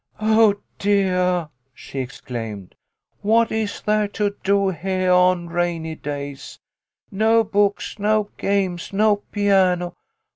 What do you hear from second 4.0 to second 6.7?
to do heah on rainy days?